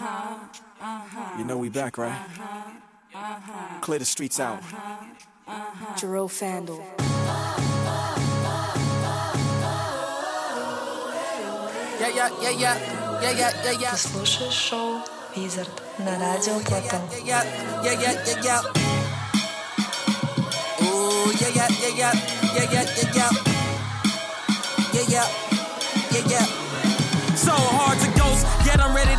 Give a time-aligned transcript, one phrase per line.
[0.00, 1.38] Uh-huh.
[1.38, 2.12] You know we back, right?
[3.14, 3.80] Uh-huh.
[3.80, 4.62] Clear the streets out.
[4.62, 5.96] Uh-huh.
[5.96, 6.84] Jerome Fandle.
[11.98, 12.78] Yeah, yeah, yeah, yeah.
[13.20, 13.90] Yeah, yeah, yeah, yeah.
[13.90, 15.02] Ты слушаешь шоу
[15.34, 15.68] Wizard
[15.98, 17.00] на радио Платон.
[17.24, 17.42] Yeah,
[17.82, 18.62] yeah, yeah, yeah.
[20.82, 22.12] Ooh, yeah, yeah, yeah.
[22.54, 23.30] Yeah, yeah, yeah, yeah.
[24.92, 25.26] Yeah, yeah,
[26.12, 26.46] yeah, yeah.
[27.34, 29.17] So hard to ghost, yet I'm ready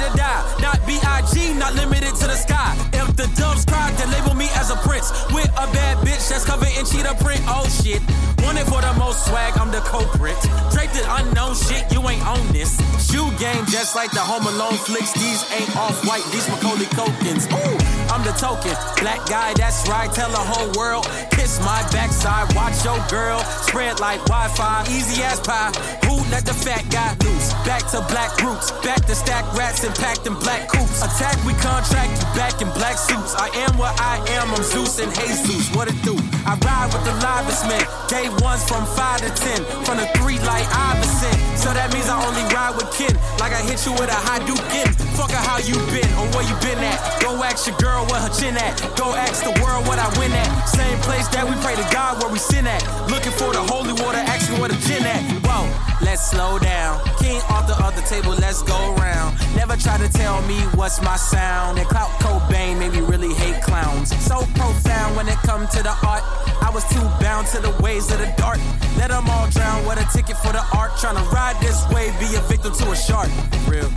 [1.36, 2.74] not not limited to the sky.
[2.93, 5.11] If the doves cry, then label me as a prince.
[5.33, 7.42] With a bad bitch that's covered in cheetah print.
[7.47, 8.01] Oh shit.
[8.42, 10.37] Wanted for the most swag, I'm the culprit.
[10.71, 12.79] Draped in unknown shit, you ain't on this.
[12.97, 15.14] Shoe game just like the Home Alone flicks.
[15.14, 17.46] These ain't off white, these Macaulay Culkins.
[17.51, 18.74] Ooh, I'm the token.
[19.02, 20.12] Black guy, that's right.
[20.12, 21.06] Tell the whole world.
[21.32, 23.40] Kiss my backside, watch your girl.
[23.70, 25.72] Spread like Wi Fi, easy as pie.
[26.06, 27.54] Who let the fat guy loose?
[27.66, 28.72] Back to black roots.
[28.82, 31.02] Back to stack rats and packed in black coops.
[31.06, 33.36] Attack, we contract you back in black suits.
[33.38, 35.70] I am what I am, I'm Zeus and Jesus.
[35.76, 36.18] What it do?
[36.50, 37.86] I ride with the livest men.
[38.10, 39.86] Day ones from 5 to 10.
[39.86, 41.38] From the 3 like Iverson.
[41.58, 43.14] So that means I only ride with kin.
[43.38, 44.98] Like I hit you with a Hadouken.
[45.14, 47.00] Fuck how you been or where you been at.
[47.22, 48.79] Go ask your girl where her chin at.
[48.97, 50.67] Go ask the world what I win at.
[50.67, 52.83] Same place that we pray to God where we sin at.
[53.11, 55.23] Looking for the holy water, ask me where the gin at.
[55.45, 55.67] Whoa,
[56.05, 57.03] let's slow down.
[57.19, 59.39] King off the other table, let's go round.
[59.57, 61.79] Never try to tell me what's my sound.
[61.79, 64.15] And Clout Cobain made me really hate clowns.
[64.25, 66.23] So profound when it come to the art.
[66.62, 68.59] I was too bound to the ways of the dark.
[68.97, 69.84] Let them all drown.
[69.84, 70.93] What a ticket for the art.
[70.98, 73.29] Trying to ride this wave, be a victim to a shark.
[73.69, 73.91] Real.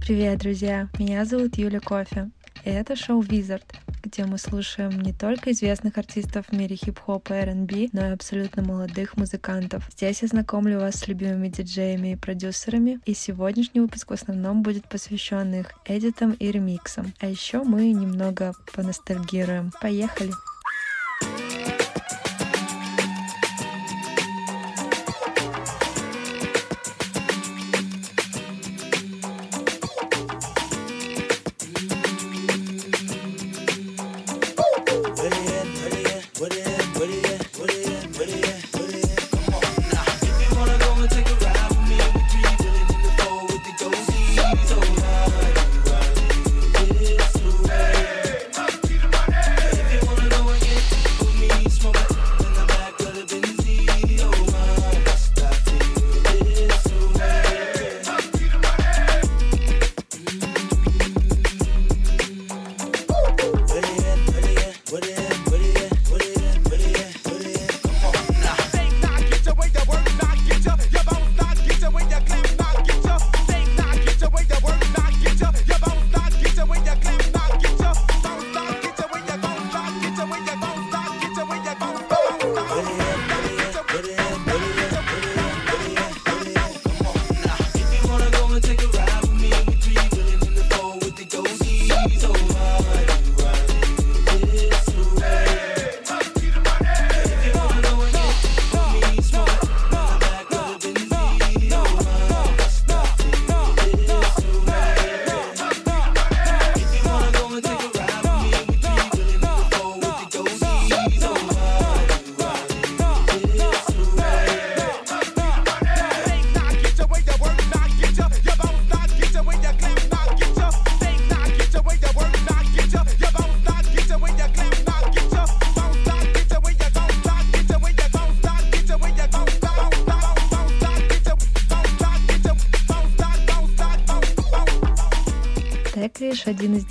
[0.00, 0.90] Привет, друзья!
[0.98, 2.30] Меня зовут Юля Кофе.
[2.71, 3.65] Это шоу Wizard,
[4.03, 8.61] где мы слушаем не только известных артистов в мире хип-хопа и R&B, но и абсолютно
[8.61, 9.83] молодых музыкантов.
[9.91, 14.87] Здесь я знакомлю вас с любимыми диджеями и продюсерами, и сегодняшний выпуск в основном будет
[14.87, 17.11] посвящен их эдитам и ремиксам.
[17.19, 19.71] А еще мы немного поностальгируем.
[19.81, 20.31] Поехали!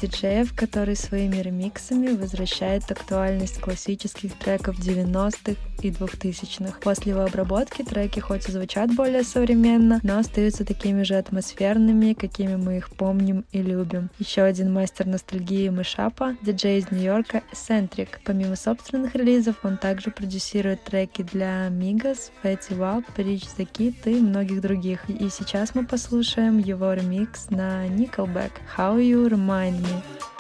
[0.01, 6.79] Диджеев, который своими ремиксами возвращает актуальность классических треков 90-х и 2000-х.
[6.81, 12.57] После его обработки треки хоть и звучат более современно, но остаются такими же атмосферными, какими
[12.57, 14.11] мы их помним и любим.
[14.19, 18.09] Еще один мастер ностальгии мышапа— диджей из Нью-Йорка Eccentric.
[18.25, 24.21] Помимо собственных релизов, он также продюсирует треки для Migos, Fatty Wap, Rich the Kid и
[24.21, 25.09] многих других.
[25.09, 30.38] И сейчас мы послушаем его ремикс на Nickelback «How You Remind Me».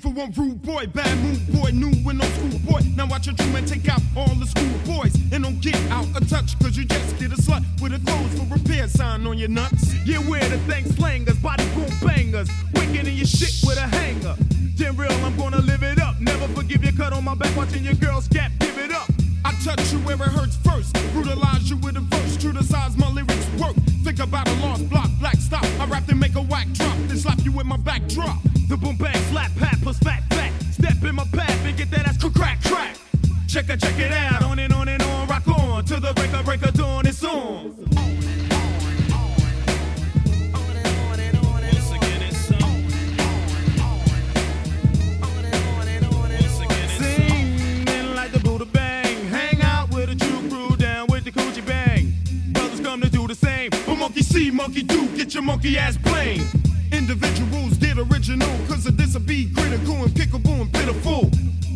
[0.00, 2.80] For one rude boy, bad mood boy, new and old school boy.
[2.96, 6.06] Now watch your true man take out all the school boys and don't get out
[6.16, 9.36] of touch, cause you just get a slut with a clothes for repair sign on
[9.36, 9.92] your nuts.
[10.06, 12.48] Yeah, we're the thing slangers, body boom bangers.
[12.72, 14.36] Wicked in your shit with a hanger.
[14.76, 16.18] Damn real, I'm gonna live it up.
[16.18, 19.08] Never forgive your cut on my back, watching your girl scap, give it up.
[19.44, 22.96] I touch you where it hurts first, brutalize you with a verse, true to size
[22.96, 23.76] my lyrics work.
[24.02, 25.64] Think about a lost block, black stop.
[25.78, 28.38] I rap and make a whack drop, then slap you with my backdrop.
[28.70, 30.52] The boom bang slap pat plus fat fat.
[30.72, 32.96] Step in my path and get that ass crack crack.
[33.48, 36.32] Check it, check it out, on and on and on, rock on to the break
[36.32, 37.04] of break of dawn.
[37.04, 37.74] It's on.
[53.98, 56.59] Monkey see, monkey do, get your monkey ass blamed.
[57.00, 61.30] Individuals did original, cause of this will be critical and kickable and pitiful.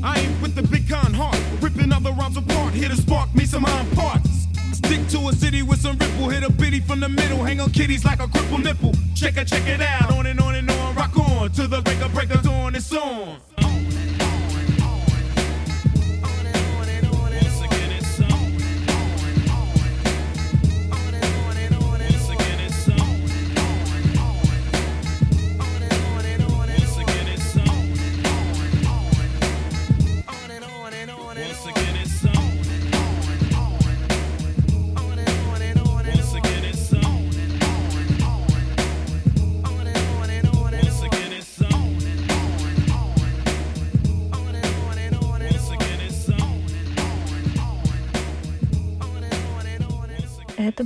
[0.04, 3.46] I ain't with the big con heart, ripping other rhymes apart, here to spark me
[3.46, 4.46] some hind parts.
[4.74, 7.70] Stick to a city with some ripple, hit a bitty from the middle, hang on
[7.70, 8.92] kitties like a crippled nipple.
[9.14, 12.02] Check it, check it out, on and on and on, rock on to the break
[12.02, 12.74] of break of dawn.
[12.74, 13.40] It's on.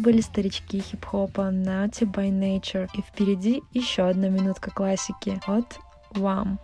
[0.09, 2.89] Были старички хип-хопа Naughty by Nature.
[2.95, 5.79] И впереди еще одна минутка классики от
[6.13, 6.59] Вам.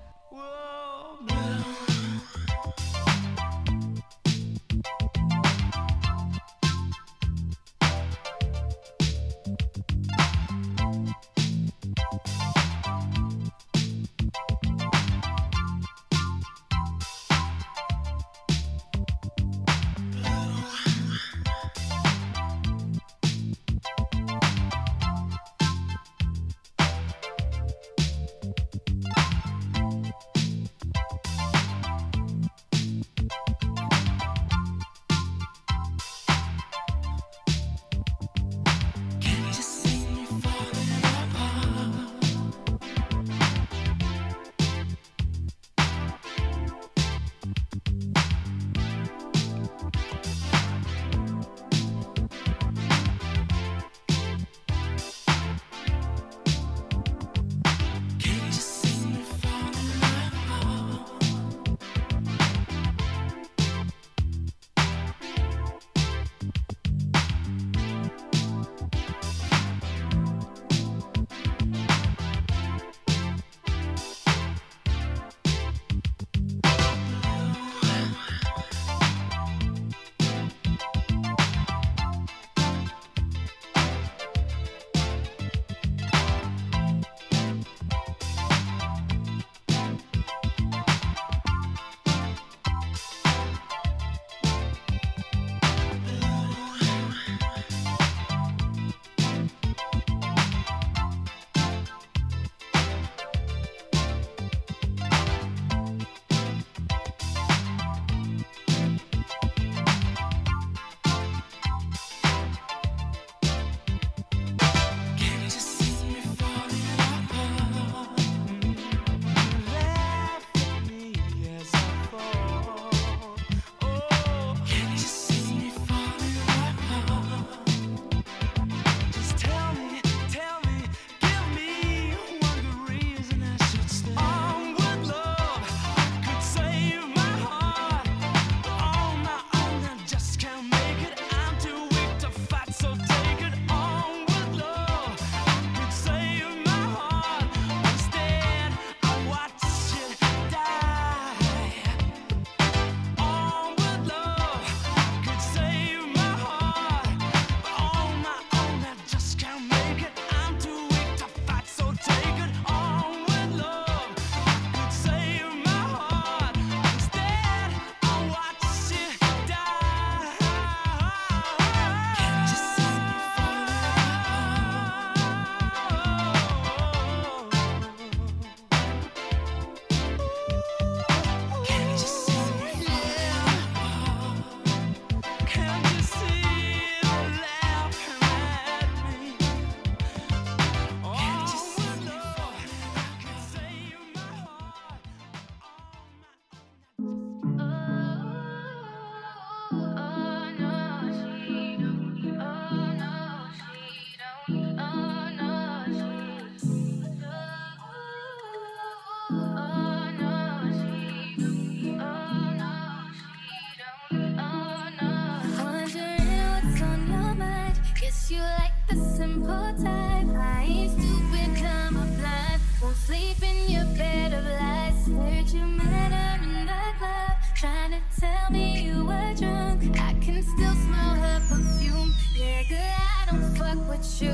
[234.20, 234.32] you.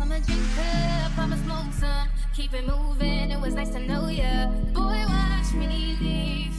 [0.00, 2.08] I'm a drinker, I'm a smoke some.
[2.34, 4.46] Keep it moving, it was nice to know ya.
[4.72, 6.54] Boy, watch me leave.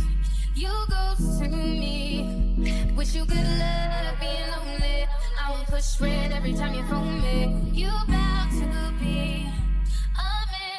[0.53, 2.93] You go to me.
[2.95, 5.07] Wish you good luck being lonely.
[5.41, 7.71] I will push red every time you phone me.
[7.71, 9.49] You're bound to be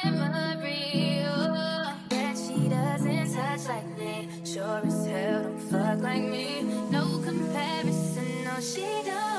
[0.03, 1.23] a memory.
[1.27, 4.29] Oh, that she doesn't touch like me.
[4.43, 6.61] Sure as hell don't fuck like me.
[6.91, 9.36] No comparison, no, she don't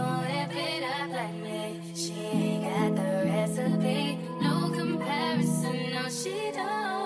[0.00, 1.80] it up like me.
[1.94, 6.97] She ain't got the recipe, no comparison, no she don't.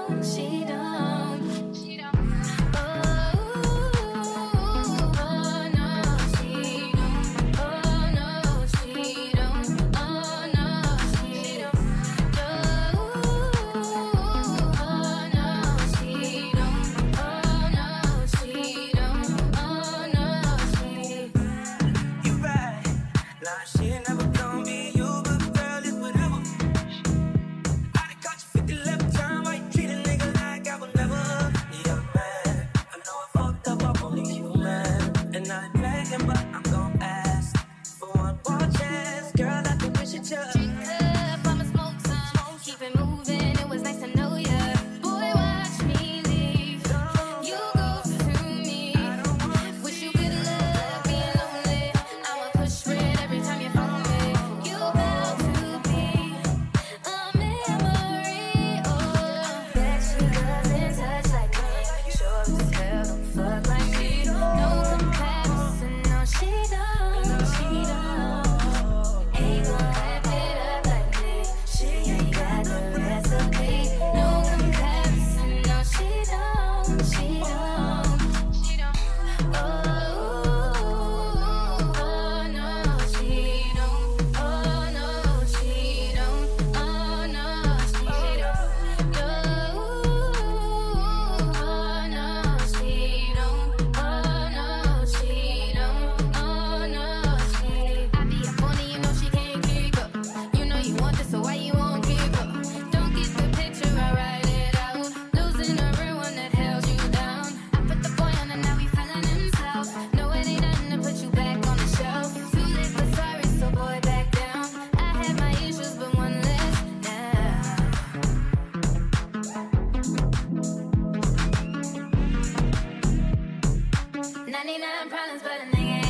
[124.53, 126.02] 99 problems, but a nigga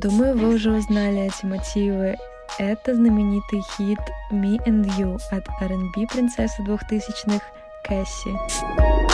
[0.00, 2.16] Думаю, вы уже узнали эти мотивы.
[2.58, 3.98] Это знаменитый хит
[4.32, 7.44] «Me and You» от R&B принцессы 2000-х
[7.84, 9.09] Кэсси.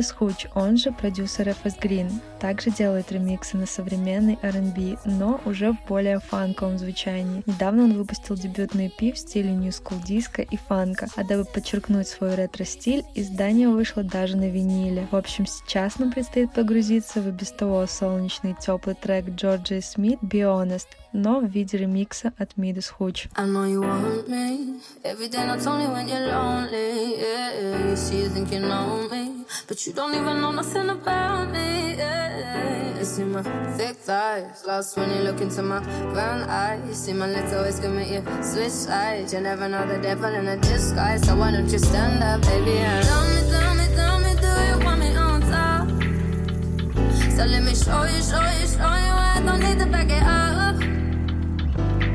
[0.00, 5.72] this Хуч, он же продюсер FS Green, также делает ремиксы на современный R&B, но уже
[5.72, 7.42] в более фанковом звучании.
[7.46, 12.06] Недавно он выпустил дебютный EP в стиле New School диска и фанка, а дабы подчеркнуть
[12.06, 15.08] свой ретро-стиль, издание вышло даже на виниле.
[15.10, 19.80] В общем, сейчас нам предстоит погрузиться в и без того солнечный теплый трек Джорджа и
[19.80, 23.28] Смит «Be Honest», но в виде ремикса от Мидас Хуч.
[29.68, 31.94] But you don't don't even know nothing about me.
[31.96, 32.98] Yeah.
[32.98, 33.42] You see my
[33.76, 35.80] thick thighs, lost when you look into my
[36.12, 36.82] brown eyes.
[36.86, 39.32] You see my lips always commit you switch sides.
[39.32, 41.24] You never know the devil in a disguise.
[41.26, 42.78] So why don't you stand up, baby?
[42.78, 45.88] And tell me, tell me, tell me, do you want me on top?
[47.36, 49.14] So let me show you, show you, show you.
[49.30, 50.76] I don't need to back it up.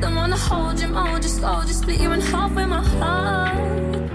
[0.02, 4.15] Don't wanna hold you, mold you, scold you, split you in half with my heart.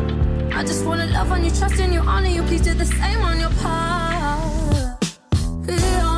[0.61, 2.43] I just wanna love on you, trust in you, honor you.
[2.43, 5.03] Please do the same on your part.
[5.67, 6.10] Yeah.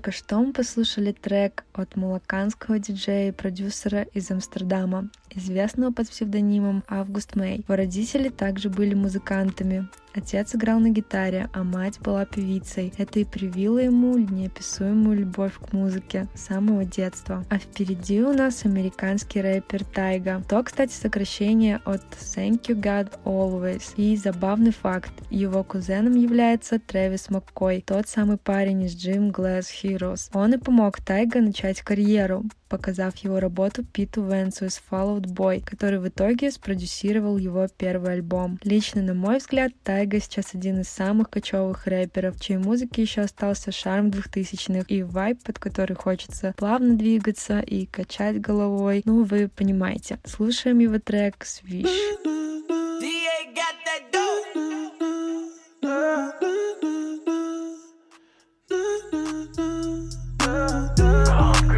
[0.00, 6.84] Только что мы послушали трек от малаканского диджея и продюсера из Амстердама, известного под псевдонимом
[6.88, 7.58] Август Мэй.
[7.58, 9.88] Его родители также были музыкантами.
[10.12, 12.92] Отец играл на гитаре, а мать была певицей.
[12.98, 17.44] Это и привило ему неописуемую любовь к музыке с самого детства.
[17.48, 20.42] А впереди у нас американский рэпер Тайга.
[20.48, 23.94] То, кстати, сокращение от Thank You God Always.
[23.96, 30.30] И забавный факт, его кузеном является Трэвис Маккой, тот самый парень из Jim Glass Heroes.
[30.32, 35.62] Он и помог Тайга начать карьеру, показав его работу Питу Венсу из Fall Out Boy,
[35.64, 38.58] который в итоге спродюсировал его первый альбом.
[38.62, 43.72] Лично, на мой взгляд, Тайга сейчас один из самых кочевых рэперов, чьей музыке еще остался
[43.72, 49.02] шарм 2000-х и вайб, под который хочется плавно двигаться и качать головой.
[49.04, 50.18] Ну, вы понимаете.
[50.24, 51.86] Слушаем его трек «Свищ».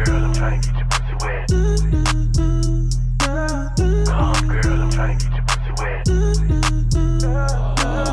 [0.05, 1.02] I'm trying to get your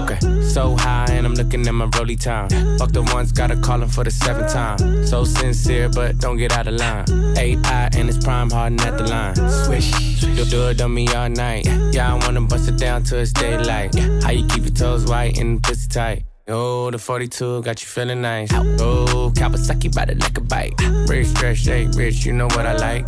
[0.03, 2.49] Okay, so high and I'm looking at my rolly time.
[2.79, 5.07] Fuck the ones, gotta call him for the seventh time.
[5.07, 7.05] So sincere, but don't get out of line.
[7.37, 9.37] AI and it's prime harden at the line.
[9.65, 11.67] Swish, you'll do it on me all night.
[11.93, 13.95] Yeah, I wanna bust it down till it's daylight.
[14.23, 16.25] How you keep your toes white and pussy tight?
[16.53, 18.53] Oh, the 42 got you feeling nice.
[18.53, 20.75] Oh, Kawasaki by the like a bite.
[21.09, 23.07] Rich, stretch, shake, rich, you know what I like.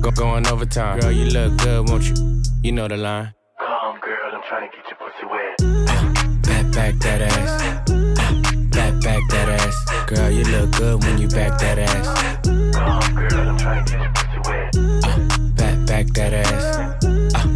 [0.00, 1.00] Go going overtime.
[1.00, 2.14] Girl, you look good, won't you?
[2.62, 3.35] You know the line.
[4.48, 5.56] Come, girl, I'm trying to get your pussy wet.
[6.42, 7.62] Back, back that ass.
[8.70, 9.76] Back, back that ass.
[10.06, 12.06] Girl, you look good when you back that ass.
[12.44, 15.56] Come, girl, I'm trying to get your pussy wet.
[15.56, 17.04] Back, back that ass.
[17.34, 17.55] Uh,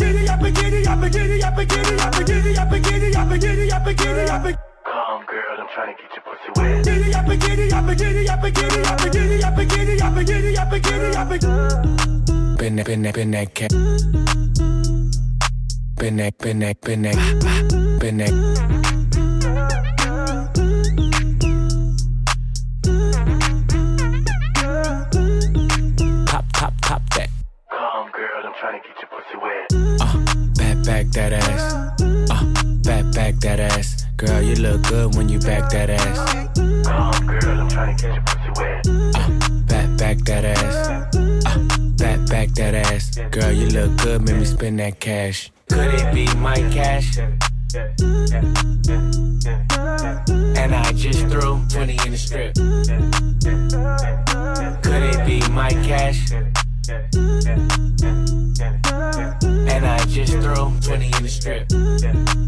[0.00, 0.82] Giddy up and giddy
[4.84, 6.84] Come girl, I'm trying to get your pussy wet.
[6.84, 7.12] Giddy
[26.26, 27.28] that, that, that that,
[28.60, 28.99] trying to get
[29.32, 30.24] uh,
[30.56, 31.72] back, back that ass.
[32.02, 32.44] Uh,
[32.82, 34.04] back, back that ass.
[34.16, 36.48] Girl, you look good when you back that ass.
[36.84, 38.86] Come, girl, I'm trying to get your pussy wet.
[39.14, 39.28] Uh,
[39.66, 41.14] back, back that ass.
[41.14, 41.58] Uh,
[41.96, 43.18] back, back that ass.
[43.30, 45.52] Girl, you look good, make me spend that cash.
[45.68, 47.16] Could it be my cash?
[50.56, 52.54] And I just threw 20 in the strip.
[54.82, 56.32] Could it be my cash?
[59.70, 61.70] And I just throw 20 in the strip.
[62.02, 62.40] Yeah.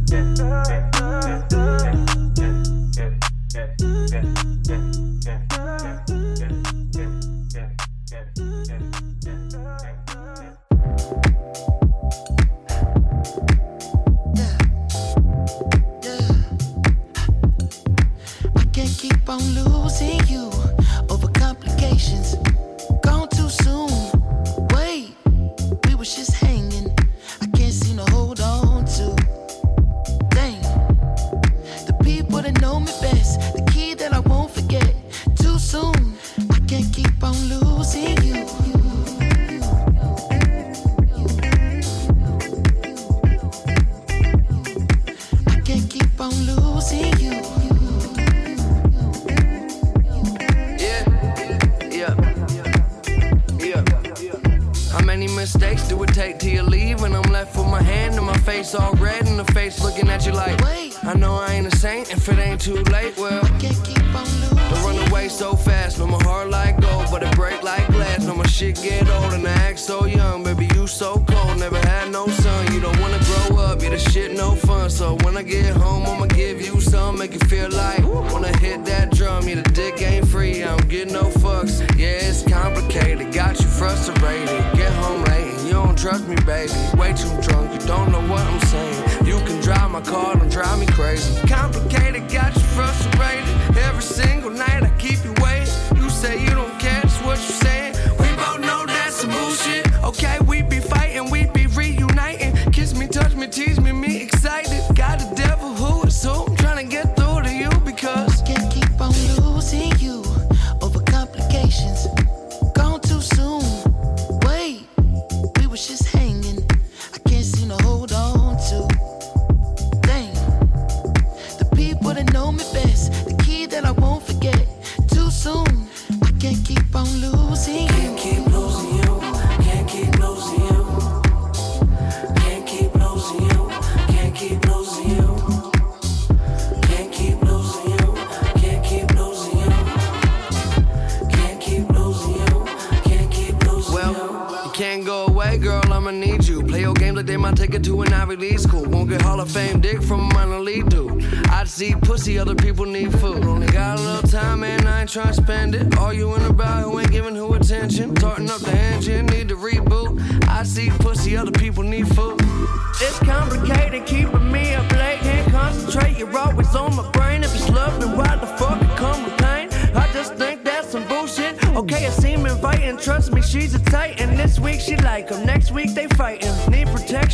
[100.12, 100.38] okay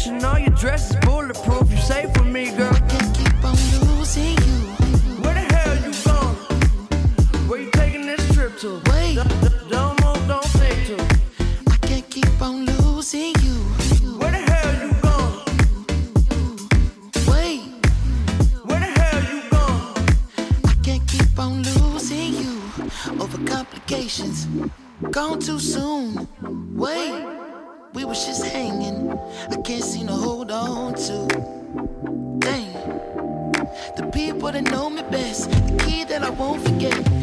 [0.08, 1.70] you know your dress bulletproof.
[1.70, 2.72] You safe with me, girl.
[2.72, 4.58] I can't keep on losing you.
[5.22, 6.36] Where the hell you going?
[7.48, 8.80] Where you taking this trip to?
[8.90, 9.16] Wait.
[9.16, 10.96] Don't, don't move, don't think to.
[11.70, 13.56] I can't keep on losing you.
[14.18, 15.44] Where the hell you going?
[17.28, 17.60] Wait.
[18.64, 19.92] Where the hell you going?
[20.64, 22.62] I can't keep on losing you
[23.20, 24.46] over complications.
[25.10, 26.26] Gone too soon.
[26.74, 27.27] Wait
[28.08, 29.10] was just hanging.
[29.50, 31.26] I can't seem to hold on to.
[32.38, 32.72] Dang.
[33.96, 37.17] The people that know me best, the key that I won't forget.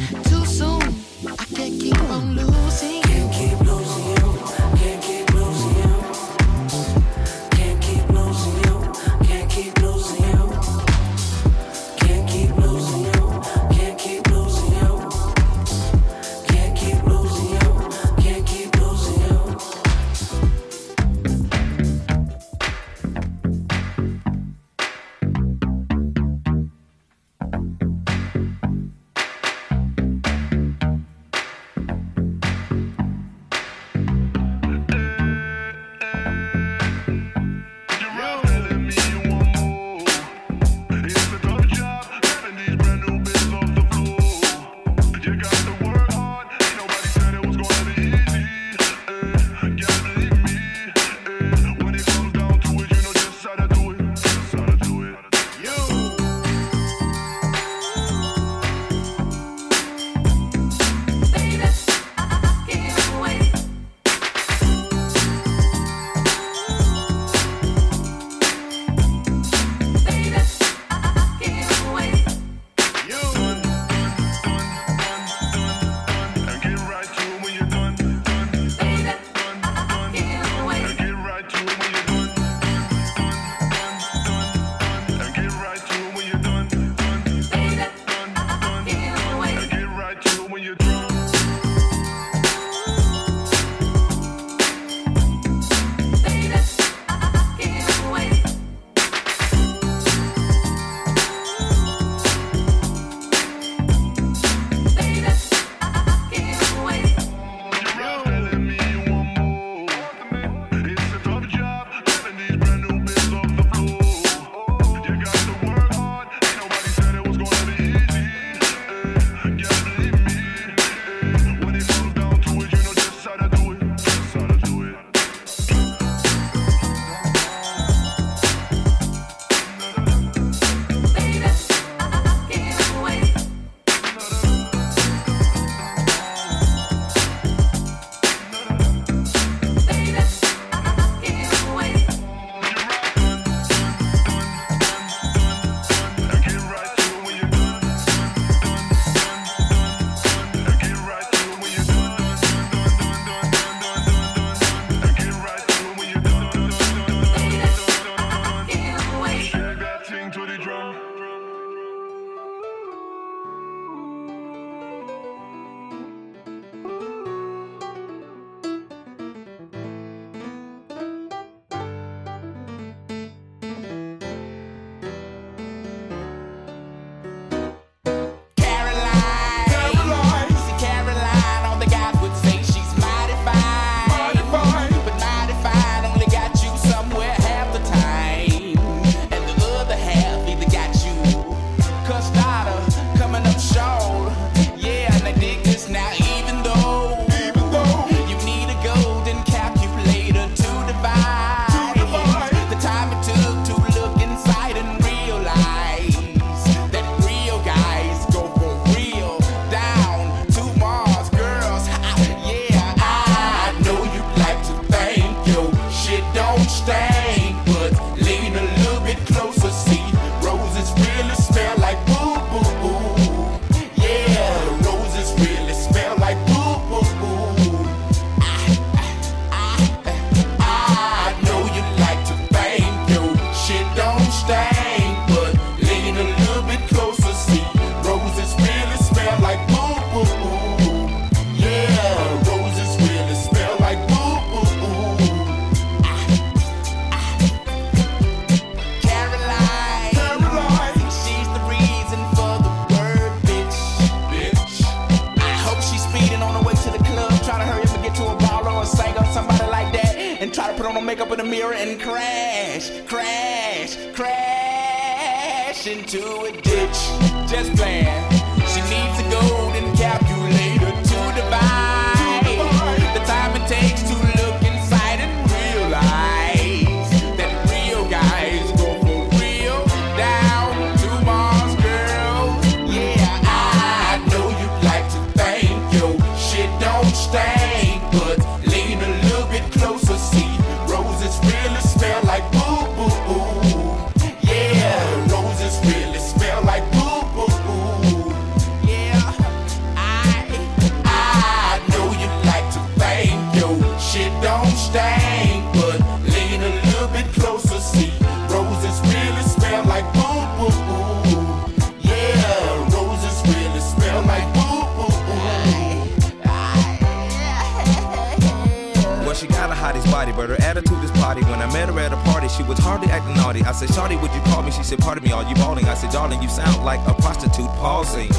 [319.93, 321.41] Body, but her attitude is potty.
[321.43, 323.61] When I met her at a party, she was hardly acting naughty.
[323.61, 324.71] I said, Shawty, would you call me?
[324.71, 325.85] She said, Pardon me, are you balling?
[325.85, 328.29] I said, Darling, you sound like a prostitute pausing.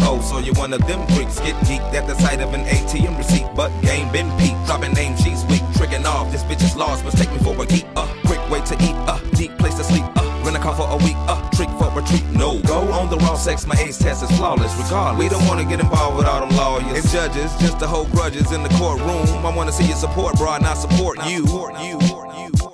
[0.00, 1.38] Oh, so you're one of them freaks.
[1.40, 4.64] Get geeked at the sight of an ATM receipt, but game been peaked.
[4.66, 6.32] Dropping names, she's weak, tricking off.
[6.32, 7.86] This bitch is lost, mistake me for a geek.
[7.94, 10.04] Uh, quick way to eat, uh, deep place to sleep.
[10.16, 11.68] Uh, rent a car for a week, uh, trick
[12.00, 12.24] retreat.
[12.32, 14.74] No, go on the raw sex, my ace test is flawless.
[14.76, 18.10] Regardless, we don't wanna get involved with all them lawyers and judges, just to hold
[18.12, 19.26] grudges in the courtroom.
[19.44, 21.44] I wanna see you support, bro, not support you.
[21.82, 22.67] you.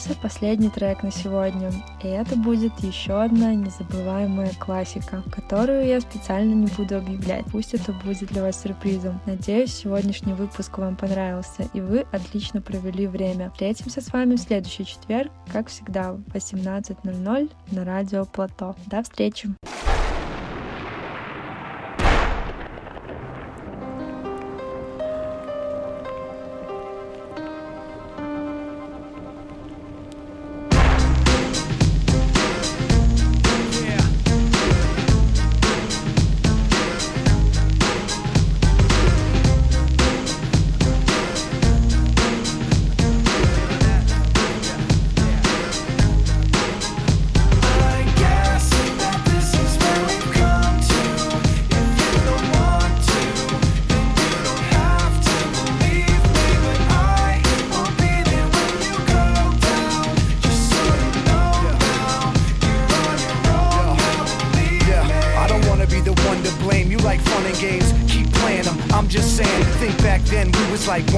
[0.00, 1.70] Остался последний трек на сегодня,
[2.02, 7.44] и это будет еще одна незабываемая классика, которую я специально не буду объявлять.
[7.52, 9.20] Пусть это будет для вас сюрпризом.
[9.26, 13.50] Надеюсь, сегодняшний выпуск вам понравился, и вы отлично провели время.
[13.50, 18.76] Встретимся с вами в следующий четверг, как всегда, в 18.00 на радио Плато.
[18.86, 19.50] До встречи!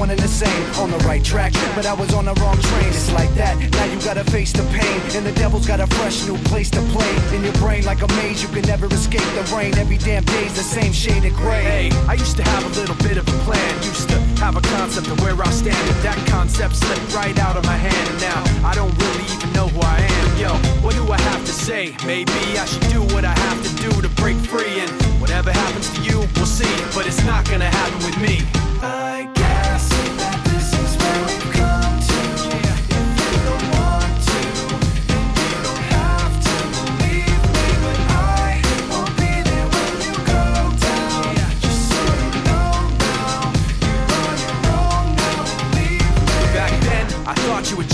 [0.03, 0.63] One and the same.
[0.83, 2.89] On the right track, but I was on the wrong train.
[2.89, 3.55] It's like that.
[3.77, 4.99] Now you gotta face the pain.
[5.15, 7.13] And the devil's got a fresh new place to play.
[7.35, 9.71] In your brain, like a maze, you can never escape the rain.
[9.77, 11.63] Every damn day's the same shade of gray.
[11.63, 13.71] Hey, I used to have a little bit of a plan.
[13.83, 15.83] Used to have a concept of where I stand.
[15.91, 18.05] And that concept slipped right out of my hand.
[18.11, 20.27] And now I don't really even know who I am.
[20.43, 20.51] Yo,
[20.83, 21.95] what do I have to say?
[22.05, 24.83] Maybe I should do what I have to do to break free.
[24.83, 24.91] And
[25.21, 26.73] whatever happens to you, we'll see.
[26.95, 28.35] But it's not gonna happen with me.
[28.81, 29.42] I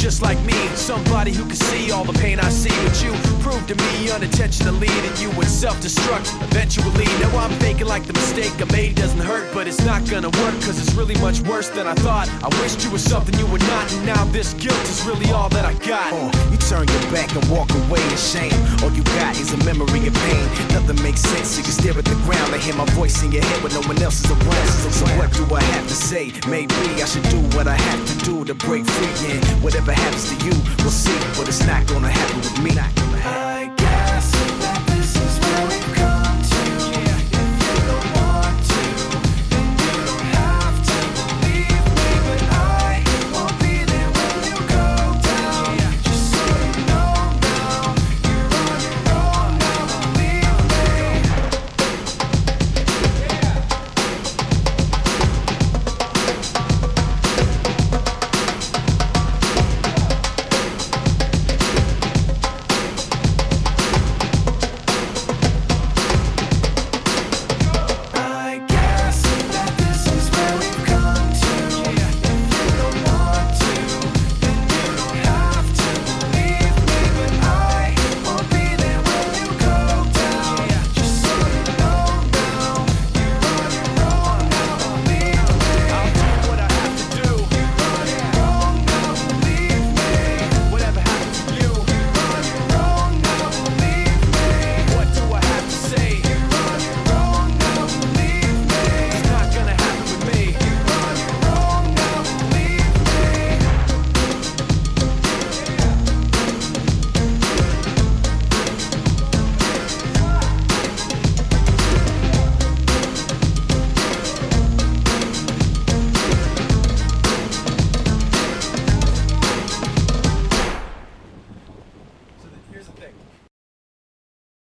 [0.09, 0.55] just like me.
[0.75, 2.69] Somebody who can see all the pain I see.
[2.83, 7.05] with you proved to me unintentionally that you would self destruct eventually.
[7.19, 10.53] Now I'm faking like the mistake I made doesn't hurt, but it's not gonna work
[10.59, 12.29] because it's really much worse than I thought.
[12.45, 15.49] I wished you were something you were not, and now this guilt is really all
[15.49, 16.13] that I got.
[16.13, 18.53] Uh, you turn your back and walk away in shame.
[18.83, 20.45] All you got is a memory of pain.
[20.77, 21.57] Nothing makes sense.
[21.57, 23.81] You can stare at the ground and hear my voice in your head when no
[23.89, 24.69] one else is around.
[24.93, 26.31] So what do I have to say?
[26.47, 29.33] Maybe I should do what I have to do to break free.
[29.33, 30.53] And whatever happens to you,
[30.85, 31.17] we'll see.
[31.37, 33.08] But it's not gonna happen with me.
[33.21, 33.58] I